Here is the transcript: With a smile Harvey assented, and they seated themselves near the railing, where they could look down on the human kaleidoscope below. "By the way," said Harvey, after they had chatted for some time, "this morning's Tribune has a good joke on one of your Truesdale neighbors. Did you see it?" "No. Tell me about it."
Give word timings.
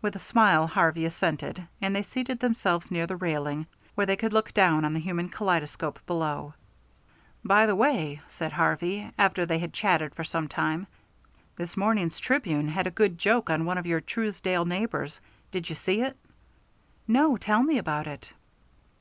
With 0.00 0.16
a 0.16 0.18
smile 0.18 0.66
Harvey 0.66 1.04
assented, 1.06 1.68
and 1.80 1.94
they 1.94 2.02
seated 2.02 2.40
themselves 2.40 2.90
near 2.90 3.06
the 3.06 3.14
railing, 3.14 3.68
where 3.94 4.04
they 4.06 4.16
could 4.16 4.32
look 4.32 4.52
down 4.52 4.84
on 4.84 4.92
the 4.92 4.98
human 4.98 5.28
kaleidoscope 5.28 6.04
below. 6.04 6.54
"By 7.44 7.66
the 7.66 7.76
way," 7.76 8.22
said 8.26 8.50
Harvey, 8.54 9.08
after 9.16 9.46
they 9.46 9.60
had 9.60 9.72
chatted 9.72 10.16
for 10.16 10.24
some 10.24 10.48
time, 10.48 10.88
"this 11.54 11.76
morning's 11.76 12.18
Tribune 12.18 12.70
has 12.70 12.86
a 12.86 12.90
good 12.90 13.18
joke 13.18 13.48
on 13.50 13.64
one 13.64 13.78
of 13.78 13.86
your 13.86 14.00
Truesdale 14.00 14.64
neighbors. 14.64 15.20
Did 15.52 15.70
you 15.70 15.76
see 15.76 16.00
it?" 16.02 16.16
"No. 17.06 17.36
Tell 17.36 17.62
me 17.62 17.78
about 17.78 18.08
it." 18.08 18.32